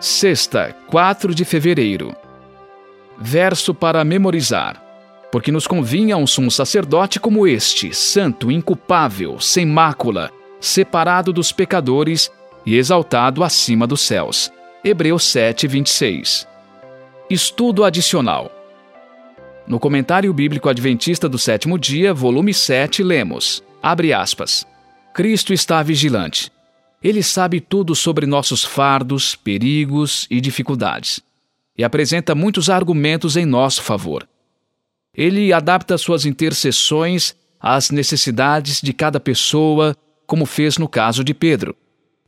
Sexta, 0.00 0.76
4 0.86 1.34
de 1.34 1.44
fevereiro. 1.44 2.14
Verso 3.18 3.74
para 3.74 4.04
memorizar. 4.04 4.80
Porque 5.32 5.50
nos 5.50 5.66
convinha 5.66 6.16
um 6.16 6.26
sumo 6.26 6.52
sacerdote 6.52 7.18
como 7.18 7.48
este, 7.48 7.92
santo, 7.92 8.48
inculpável, 8.48 9.40
sem 9.40 9.66
mácula, 9.66 10.30
separado 10.60 11.32
dos 11.32 11.50
pecadores 11.50 12.30
e 12.64 12.76
exaltado 12.76 13.42
acima 13.42 13.88
dos 13.88 14.00
céus. 14.00 14.52
Hebreus 14.84 15.24
7, 15.24 15.66
26. 15.66 16.46
Estudo 17.28 17.84
adicional. 17.84 18.52
No 19.66 19.80
Comentário 19.80 20.32
Bíblico 20.32 20.68
Adventista 20.68 21.28
do 21.28 21.38
Sétimo 21.38 21.76
Dia, 21.76 22.14
volume 22.14 22.54
7, 22.54 23.02
lemos: 23.02 23.64
abre 23.82 24.12
aspas. 24.12 24.64
Cristo 25.12 25.52
está 25.52 25.82
vigilante. 25.82 26.52
Ele 27.02 27.22
sabe 27.22 27.60
tudo 27.60 27.94
sobre 27.94 28.26
nossos 28.26 28.64
fardos, 28.64 29.36
perigos 29.36 30.26
e 30.30 30.40
dificuldades, 30.40 31.20
e 31.76 31.84
apresenta 31.84 32.34
muitos 32.34 32.68
argumentos 32.68 33.36
em 33.36 33.46
nosso 33.46 33.82
favor. 33.82 34.28
Ele 35.14 35.52
adapta 35.52 35.96
suas 35.96 36.26
intercessões 36.26 37.36
às 37.60 37.90
necessidades 37.90 38.80
de 38.80 38.92
cada 38.92 39.20
pessoa, 39.20 39.96
como 40.26 40.44
fez 40.44 40.76
no 40.76 40.88
caso 40.88 41.22
de 41.22 41.34
Pedro. 41.34 41.76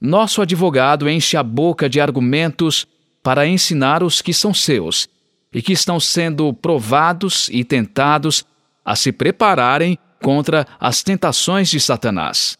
Nosso 0.00 0.40
advogado 0.40 1.08
enche 1.08 1.36
a 1.36 1.42
boca 1.42 1.88
de 1.88 2.00
argumentos 2.00 2.86
para 3.22 3.46
ensinar 3.46 4.02
os 4.02 4.22
que 4.22 4.32
são 4.32 4.54
seus 4.54 5.08
e 5.52 5.60
que 5.60 5.72
estão 5.72 5.98
sendo 5.98 6.52
provados 6.52 7.48
e 7.50 7.64
tentados 7.64 8.44
a 8.84 8.94
se 8.94 9.12
prepararem 9.12 9.98
contra 10.22 10.66
as 10.78 11.02
tentações 11.02 11.68
de 11.68 11.80
Satanás. 11.80 12.56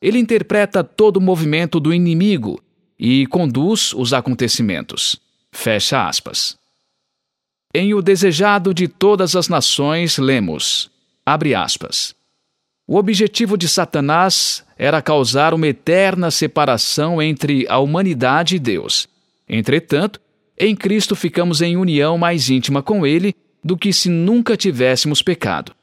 Ele 0.00 0.18
interpreta 0.18 0.84
todo 0.84 1.16
o 1.16 1.20
movimento 1.20 1.80
do 1.80 1.92
inimigo 1.92 2.62
e 2.98 3.26
conduz 3.26 3.92
os 3.94 4.12
acontecimentos. 4.12 5.20
Fecha 5.50 6.06
aspas. 6.06 6.56
Em 7.74 7.94
O 7.94 8.02
Desejado 8.02 8.72
de 8.72 8.86
Todas 8.86 9.34
as 9.34 9.48
Nações, 9.48 10.18
lemos: 10.18 10.90
abre 11.24 11.54
aspas. 11.54 12.14
O 12.86 12.96
objetivo 12.96 13.56
de 13.56 13.66
Satanás 13.66 14.64
era 14.76 15.00
causar 15.00 15.54
uma 15.54 15.66
eterna 15.66 16.30
separação 16.30 17.22
entre 17.22 17.66
a 17.68 17.78
humanidade 17.78 18.56
e 18.56 18.58
Deus. 18.58 19.08
Entretanto, 19.48 20.20
em 20.58 20.76
Cristo 20.76 21.16
ficamos 21.16 21.62
em 21.62 21.76
união 21.76 22.18
mais 22.18 22.50
íntima 22.50 22.82
com 22.82 23.06
Ele 23.06 23.34
do 23.62 23.76
que 23.76 23.92
se 23.92 24.08
nunca 24.10 24.56
tivéssemos 24.56 25.22
pecado. 25.22 25.74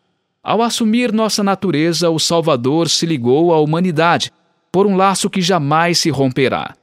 Ao 0.44 0.62
assumir 0.62 1.14
nossa 1.14 1.44
natureza, 1.44 2.10
o 2.10 2.20
Salvador 2.20 2.90
se 2.90 3.06
ligou 3.06 3.54
à 3.54 3.60
humanidade 3.60 4.32
por 4.72 4.88
um 4.88 4.96
laço 4.96 5.30
que 5.30 5.42
jamais 5.42 6.00
se 6.00 6.10
romperá. 6.10 6.76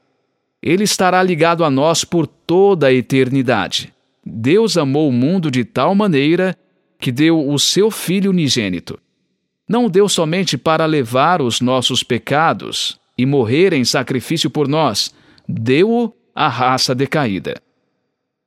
Ele 0.62 0.84
estará 0.84 1.22
ligado 1.22 1.64
a 1.64 1.70
nós 1.70 2.04
por 2.04 2.26
toda 2.26 2.88
a 2.88 2.92
eternidade. 2.92 3.92
Deus 4.24 4.76
amou 4.76 5.08
o 5.08 5.12
mundo 5.12 5.50
de 5.50 5.64
tal 5.64 5.94
maneira 5.94 6.56
que 7.00 7.10
deu 7.10 7.48
o 7.48 7.58
seu 7.58 7.90
Filho 7.90 8.30
unigênito. 8.30 8.98
Não 9.68 9.88
deu 9.88 10.08
somente 10.08 10.56
para 10.56 10.86
levar 10.86 11.42
os 11.42 11.60
nossos 11.60 12.02
pecados 12.02 12.98
e 13.16 13.26
morrer 13.26 13.72
em 13.72 13.84
sacrifício 13.84 14.48
por 14.48 14.68
nós, 14.68 15.12
deu-o 15.48 16.12
à 16.34 16.48
raça 16.48 16.94
decaída. 16.94 17.60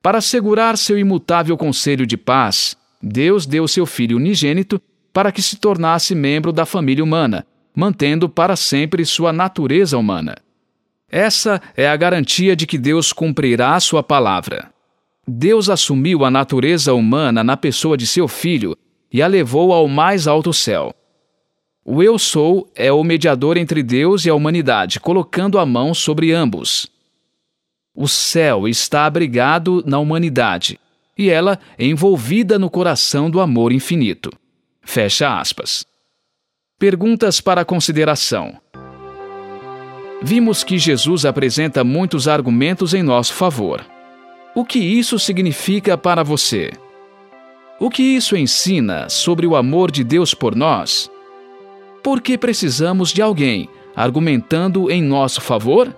Para 0.02 0.20
assegurar 0.20 0.78
seu 0.78 0.98
imutável 0.98 1.58
conselho 1.58 2.06
de 2.06 2.17
paz, 2.17 2.76
Deus 3.02 3.45
deu 3.45 3.67
seu 3.67 3.86
Filho 3.86 4.17
unigênito 4.17 4.82
para 5.14 5.31
que 5.31 5.42
se 5.42 5.58
tornasse 5.58 6.16
membro 6.16 6.52
da 6.52 6.66
família 6.66 7.04
humana, 7.04 7.45
mantendo 7.76 8.30
para 8.30 8.56
sempre 8.56 9.06
sua 9.06 9.31
natureza 9.34 9.98
humana. 9.98 10.36
Essa 11.09 11.62
é 11.76 11.90
a 11.90 11.95
garantia 11.95 12.56
de 12.56 12.66
que 12.66 12.78
Deus 12.78 13.12
cumprirá 13.12 13.80
sua 13.80 14.02
palavra. 14.02 14.72
Deus 15.28 15.70
assumiu 15.70 16.23
a 16.23 16.32
natureza 16.32 16.94
humana 16.94 17.44
na 17.44 17.58
pessoa 17.58 17.98
de 17.98 18.08
seu 18.08 18.27
Filho 18.27 18.77
e 19.11 19.22
a 19.22 19.27
levou 19.27 19.73
ao 19.73 19.88
mais 19.88 20.27
alto 20.27 20.54
céu. 20.54 20.94
O 21.83 22.02
Eu 22.02 22.17
Sou 22.17 22.72
é 22.76 22.92
o 22.92 23.04
mediador 23.04 23.58
entre 23.58 23.83
Deus 23.83 24.26
e 24.26 24.30
a 24.30 24.36
humanidade, 24.36 24.99
colocando 24.99 25.60
a 25.60 25.66
mão 25.66 25.93
sobre 25.93 26.32
ambos. 26.32 26.88
O 27.93 28.08
céu 28.08 28.67
está 28.67 29.05
abrigado 29.05 29.83
na 29.86 29.99
humanidade 29.99 30.80
e 31.17 31.30
ela 31.30 31.60
é 31.78 31.86
envolvida 31.86 32.58
no 32.58 32.70
coração 32.70 33.30
do 33.30 33.42
amor 33.42 33.73
infinito. 33.73 34.32
Fecha 34.81 35.39
aspas. 35.39 35.86
Perguntas 36.77 37.39
para 37.39 37.64
consideração. 37.64 38.59
Vimos 40.21 40.64
que 40.64 40.77
Jesus 40.77 41.25
apresenta 41.25 41.83
muitos 41.83 42.27
argumentos 42.27 42.93
em 42.93 43.02
nosso 43.02 43.33
favor. 43.33 43.86
O 44.53 44.65
que 44.65 44.80
isso 44.80 45.17
significa 45.17 45.97
para 45.97 46.23
você? 46.23 46.71
O 47.80 47.89
que 47.89 48.03
isso 48.03 48.36
ensina 48.36 49.09
sobre 49.09 49.47
o 49.47 49.55
amor 49.55 49.89
de 49.89 50.03
Deus 50.03 50.33
por 50.33 50.55
nós? 50.55 51.09
Por 52.03 52.21
que 52.21 52.37
precisamos 52.37 53.11
de 53.11 53.21
alguém 53.21 53.69
argumentando 53.95 54.92
em 54.92 55.02
nosso 55.02 55.42
favor? 55.42 55.95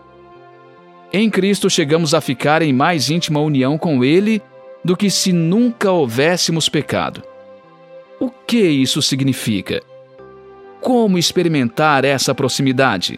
Em 1.11 1.29
Cristo 1.29 1.69
chegamos 1.69 2.13
a 2.13 2.21
ficar 2.21 2.61
em 2.61 2.73
mais 2.73 3.09
íntima 3.09 3.39
união 3.39 3.77
com 3.77 4.03
Ele 4.03 4.41
do 4.83 4.95
que 4.95 5.09
se 5.09 5.31
nunca 5.31 5.91
houvéssemos 5.91 6.69
pecado. 6.69 7.23
O 8.23 8.29
que 8.29 8.61
isso 8.61 9.01
significa? 9.01 9.81
Como 10.79 11.17
experimentar 11.17 12.05
essa 12.05 12.33
proximidade? 12.33 13.17